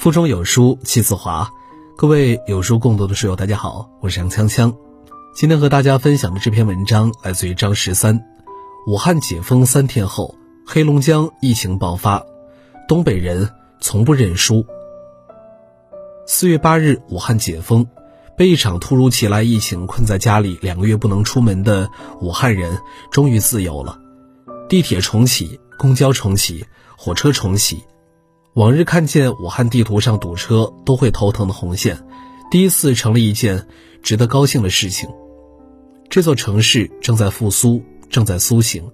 [0.00, 1.50] 腹中有书气自华，
[1.94, 4.74] 各位有书共读的书友，大家好，我是杨锵锵。
[5.34, 8.18] 今天和大家分享的这篇文章来自于张十三。
[8.86, 10.36] 武汉解封三天后，
[10.66, 12.24] 黑龙江疫情爆发，
[12.88, 14.64] 东北人从不认输。
[16.26, 17.86] 四月八日，武汉解封，
[18.38, 21.90] 被一场突如其来疫情困在家里两个月不能出门的
[22.22, 22.78] 武汉人，
[23.10, 23.98] 终于自由了。
[24.66, 26.64] 地铁重启，公交重启，
[26.96, 27.84] 火车重启。
[28.54, 32.04] 往日看见武汉地图上堵车都会头疼的红线，
[32.50, 33.68] 第一次成了一件
[34.02, 35.08] 值得高兴的事情。
[36.08, 38.90] 这座城市正在复苏，正在苏醒，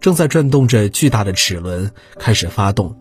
[0.00, 2.98] 正在转动着巨大的齿轮，开始发动。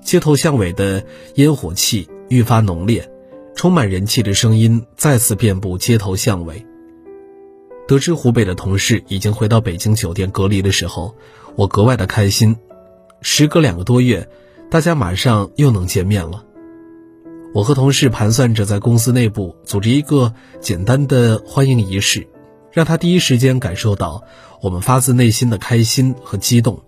[0.00, 1.04] 街头巷尾的
[1.34, 3.10] 烟火气愈发浓烈，
[3.54, 6.64] 充满人气的声音再次遍布街头巷尾。
[7.86, 11.14] 得知湖北的同事已经回到北京酒店隔离的时候，
[11.56, 12.56] 我格外的开心。
[13.20, 14.26] 时隔两个多月。
[14.76, 16.44] 大家马上又能见面了。
[17.54, 22.28] 我和同事盘算着在公司内部组织一个简单的欢迎仪式，
[22.72, 24.22] 让他第一时间感受到
[24.60, 26.82] 我们发自内心的开心和激动。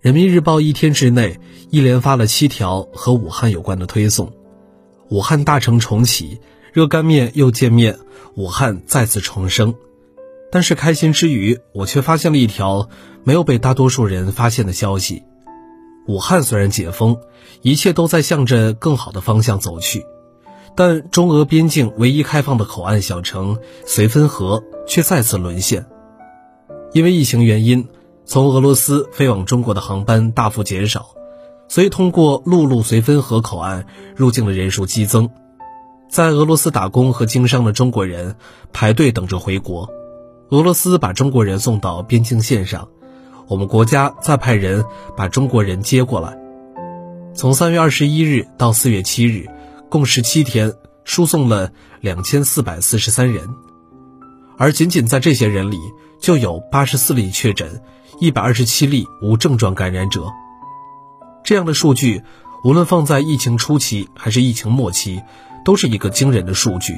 [0.00, 1.38] 人民日报一天之内
[1.70, 4.32] 一连发了七条和武汉有关的推送：
[5.10, 6.40] 武汉大城重启，
[6.72, 8.00] 热干面又见面，
[8.34, 9.72] 武汉再次重生。
[10.50, 12.88] 但是开心之余，我却发现了一条
[13.22, 15.22] 没有被大多数人发现的消息。
[16.06, 17.18] 武汉虽然解封，
[17.62, 20.04] 一切都在向着更好的方向走去，
[20.76, 25.86] 但中俄边境唯一开放的口岸小城绥芬河却再次沦陷。
[26.92, 27.88] 因为疫情原因，
[28.26, 31.14] 从俄罗斯飞往中国的航班大幅减少，
[31.68, 35.30] 所以通过陆路绥芬河口岸入境的人数激增。
[36.10, 38.36] 在俄罗斯打工和经商的中国人
[38.72, 39.88] 排队等着回国，
[40.50, 42.88] 俄罗斯把中国人送到边境线上。
[43.48, 44.84] 我们国家再派人
[45.16, 46.38] 把中国人接过来。
[47.34, 49.46] 从三月二十一日到四月七日，
[49.88, 50.72] 共十七天，
[51.04, 53.48] 输送了两千四百四十三人，
[54.56, 55.78] 而仅仅在这些人里，
[56.20, 57.82] 就有八十四例确诊，
[58.20, 60.26] 一百二十七例无症状感染者。
[61.42, 62.22] 这样的数据，
[62.62, 65.20] 无论放在疫情初期还是疫情末期，
[65.64, 66.94] 都是一个惊人的数据。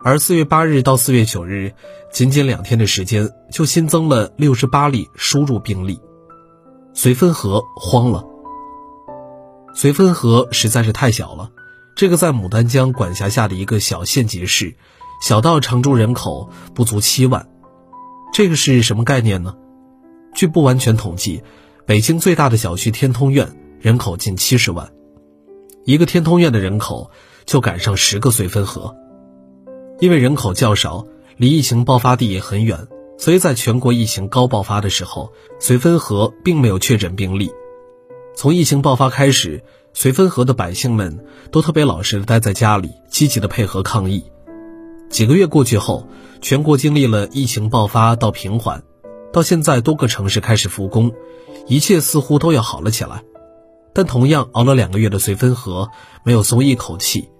[0.00, 1.74] 而四月八日到四月九日，
[2.12, 6.00] 仅仅两天的时间，就新增了六十八例输入病例，
[6.94, 8.24] 绥芬河慌了。
[9.74, 11.50] 绥芬河实在是太小了，
[11.96, 14.76] 这个在牡丹江管辖下的一个小县级市，
[15.20, 17.48] 小到常住人口不足七万，
[18.32, 19.56] 这个是什么概念呢？
[20.32, 21.42] 据不完全统计，
[21.86, 23.48] 北京最大的小区天通苑
[23.80, 24.92] 人口近七十万，
[25.84, 27.10] 一个天通苑的人口
[27.46, 28.94] 就赶上十个绥芬河。
[30.00, 32.86] 因为人口较少，离疫情爆发地也很远，
[33.18, 37.50] 所以在全国疫情高爆发的时候，绥芬河并没有确诊病例。
[38.36, 44.24] 从疫情爆发开始，绥芬河的百姓们都特别老实的待在家里，积极的配合抗疫。
[45.10, 46.06] 几个月过去后，
[46.40, 48.84] 全国经历了疫情爆发到平缓，
[49.32, 51.12] 到现在多个城市开始复工，
[51.66, 53.24] 一切似乎都要好了起来。
[53.92, 55.88] 但同样熬了两个月的绥芬河
[56.22, 57.30] 没有松一口气。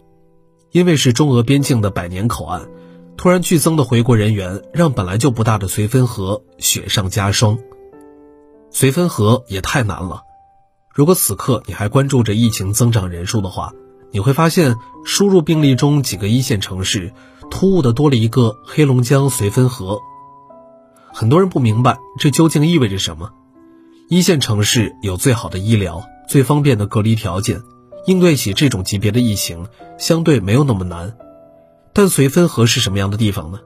[0.70, 2.68] 因为是中俄边境的百年口岸，
[3.16, 7.58] 突然剧增的回国人员让本来就不大的绥芬河雪上加霜。
[8.70, 10.22] 绥芬河也太难了。
[10.92, 13.72] 如果此刻你还关注着疫情增长人数的话，
[14.10, 17.12] 你会发现输入病例中几个一线城市
[17.50, 19.98] 突兀的多了一个黑龙江绥芬河。
[21.12, 23.32] 很多人不明白这究竟意味着什么。
[24.08, 27.62] 一线城市有最好的医疗、最方便的隔离条件。
[28.08, 29.66] 应对起这种级别的疫情，
[29.98, 31.14] 相对没有那么难。
[31.92, 33.60] 但绥芬河是什么样的地方呢？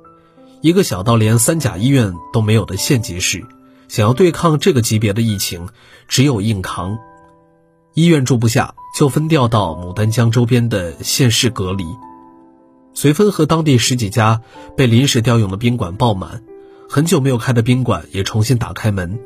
[0.60, 3.44] 一个小到连三甲医院都没有的县级市，
[3.86, 5.68] 想要对抗这个级别的疫情，
[6.08, 6.98] 只有硬扛。
[7.94, 11.84] 医院住不下，就分调到牡丹江周边的县市隔离。
[12.96, 14.42] 绥芬河当地十几家
[14.76, 16.42] 被临时调用的宾馆爆满，
[16.88, 19.20] 很久没有开的宾馆也重新打开门。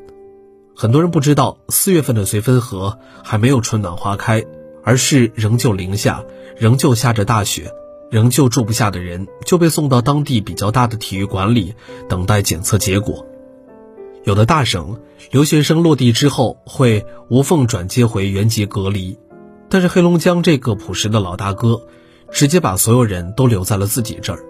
[0.76, 4.44] 很多人不知道，四月份的绥芬河还没有春暖花开。
[4.86, 6.24] 而是仍旧零下，
[6.56, 7.72] 仍旧下着大雪，
[8.08, 11.74] 仍旧住不下的人就被送到当地比较大的体育馆里
[12.08, 13.26] 等待检测结果。
[14.22, 15.00] 有的大省
[15.32, 19.18] 留学生落地之后会无缝转接回原籍隔离，
[19.68, 21.82] 但是黑龙江这个朴实的老大哥，
[22.30, 24.44] 直接把所有人都留在了自己这儿。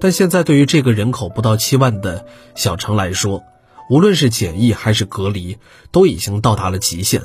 [0.00, 3.42] 但现在对于这个人口不到七万的小城来说，
[3.90, 5.58] 无论是检疫还是隔离，
[5.90, 7.22] 都已经到达了极限。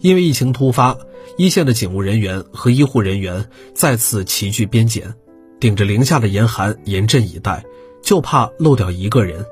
[0.00, 0.96] 因为疫情突发，
[1.36, 5.14] 一线的警务人员和医护人员再次齐聚边检，
[5.60, 7.64] 顶着零下的严寒严阵以待，
[8.02, 9.44] 就怕漏掉一个人。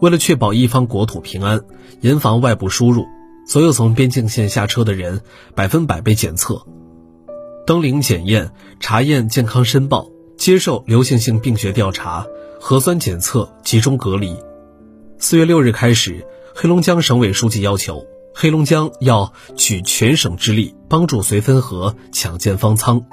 [0.00, 1.62] 为了确保一方国土平安，
[2.00, 3.06] 严防外部输入，
[3.46, 5.20] 所有从边境线下车的人
[5.54, 6.66] 百分百被检测，
[7.66, 8.50] 登临检验、
[8.80, 12.26] 查验健康申报、接受流行性病学调查、
[12.58, 14.36] 核酸检测、集中隔离。
[15.18, 18.04] 四月六日开始，黑龙江省委书记要求，
[18.34, 23.04] 黑龙江要举全省之力帮助绥芬河抢建方舱。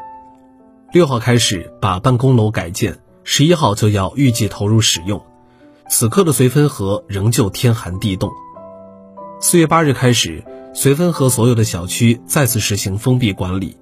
[0.94, 5.22] 六号开始把办公楼改建，十一号就要预计投入使用。
[5.90, 8.30] 此刻的绥芬河仍旧天寒地冻。
[9.42, 10.44] 四月八日开始，
[10.74, 13.78] 绥芬河所有的小区再次实行封闭管理，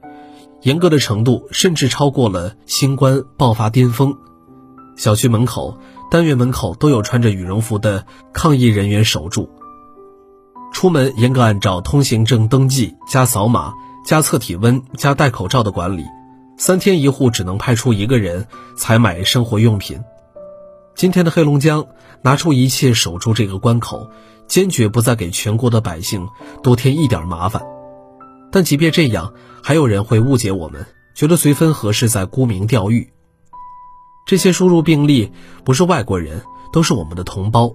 [0.62, 4.18] 严格的程度甚至超过了新冠爆发巅峰。
[4.96, 5.78] 小区门口、
[6.10, 9.50] 单元门口都有穿着羽绒服的抗疫人员守住。
[10.76, 13.74] 出门严格按照通行证登记加扫码
[14.06, 16.04] 加测体温加戴口罩的管理。
[16.58, 18.46] 三天一户只能派出一个人
[18.78, 19.98] 采买生活用品。
[20.94, 21.88] 今天的黑龙江
[22.22, 24.10] 拿出一切守住这个关口，
[24.50, 26.28] 坚决不再给全国的百姓
[26.62, 27.64] 多添一点麻烦。
[28.52, 29.34] 但即便这样，
[29.64, 30.86] 还有人会误解我们，
[31.16, 33.14] 觉得绥芬河是在沽名钓誉。
[34.28, 35.32] 这些输入病例
[35.64, 36.44] 不是外国人，
[36.74, 37.74] 都是我们的同胞。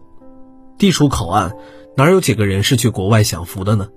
[0.80, 1.52] 地处口岸，
[1.94, 3.90] 哪有几个人是去国外享福的呢？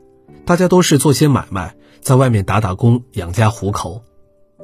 [0.43, 4.03] 大家都是做些买卖，在外面打打工养家糊口。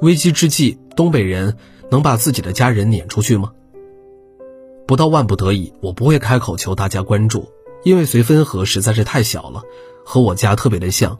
[0.01, 1.55] 危机之际，东北人
[1.89, 3.53] 能把自己的家人撵出去吗？
[4.85, 7.47] 不到万不得已，我不会开口求大家关注，
[7.85, 9.63] 因为绥芬河实在是太小了，
[10.03, 11.17] 和我家特别的像，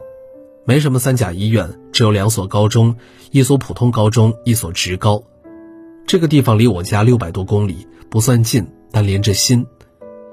[0.66, 2.94] 没什么三甲医院，只有两所高中，
[3.30, 5.22] 一所普通高中，一所职高。
[6.06, 9.66] 这个地方离我家六百多公里，不算近，但连着心。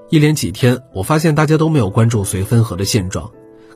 [0.09, 3.29] 一连几天，我发现大家都没有关注绥芬河的现状，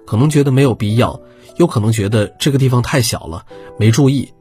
[0.06, 1.20] 可能觉得没有必要，
[1.58, 3.46] 又可能觉得这个地方太小了，
[3.78, 4.32] 没注意。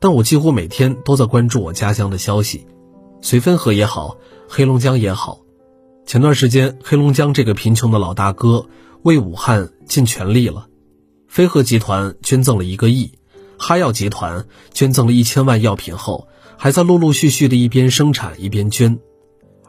[0.00, 2.66] 但我几乎每天都在关注我家乡的消息，
[3.22, 4.16] 绥芬河也好，
[4.48, 5.40] 黑龙江也好。
[6.04, 8.66] 前段时间，黑龙江这个贫穷的老大哥
[9.02, 10.66] 为武汉尽全力了，
[11.28, 13.12] 飞鹤集团捐赠了一个亿，
[13.56, 16.26] 哈药集团捐赠了一千万药品后，
[16.58, 18.98] 还在陆陆续续的一边生产一边捐。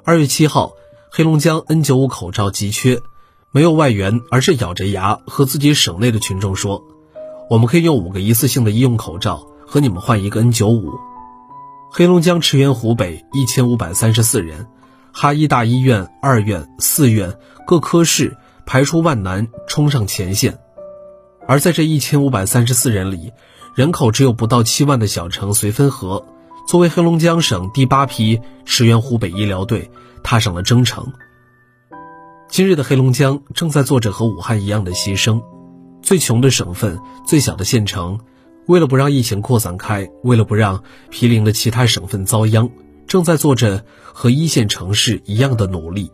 [0.04, 0.74] 二月七号，
[1.18, 3.00] 黑龙江 N95 口罩急缺，
[3.52, 6.84] 没有外援，而是咬着牙和自己省内的群众说
[7.50, 10.92] ：“我们可以用五个一次性的医用口罩。”和你们换一个 N95。
[11.90, 14.68] 黑龙江驰援湖北一千五百三十四人，
[15.14, 17.34] 哈医大医院二院、四院
[17.66, 18.36] 各科室
[18.66, 20.60] 排除万难冲上前线。
[21.48, 23.32] 而在这一千五百三十四人里，
[23.74, 26.26] 人口只有不到七万的小城绥芬河，
[26.66, 29.92] 作为黑龙江省第八批驰援湖北医疗队，
[30.24, 31.14] 踏上了征程。
[32.50, 35.44] 今日的黑龙江正在做着和武汉一样的牺牲，
[36.02, 38.20] 最穷的省份、最小的县城。
[38.66, 42.72] 为了不让疫情扩散开，为了不让毗邻的其他省份遭殃，
[43.06, 46.12] 正在做着和一线城市一样的努力。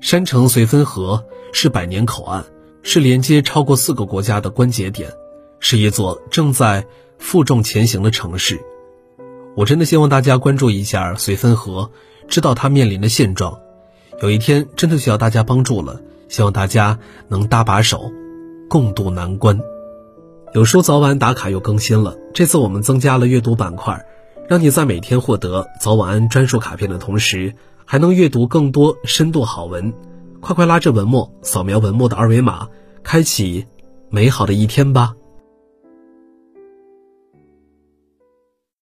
[0.00, 2.44] 山城绥芬河是百年口岸，
[2.84, 5.10] 是连接超过四个国家的关节点，
[5.58, 6.86] 是一座正在
[7.18, 8.60] 负重前行的城市。
[9.54, 11.90] 我真的希望大家关注一下绥芬河，
[12.26, 13.58] 知道它面临的现状。
[14.22, 18.10] 有一天真的需要大家帮助了，希望大家能搭把手，
[18.70, 19.60] 共度难关。
[20.54, 24.06] 有书早晚打卡又更新了，这次我们增加了阅读板块，
[24.48, 27.54] 让你在每天获得早晚安专属卡片的同时，
[27.84, 29.92] 还能阅读更多深度好文。
[30.40, 32.68] 快快拉着文末，扫描文末的二维码，
[33.02, 33.66] 开启
[34.08, 35.14] 美好的一天吧。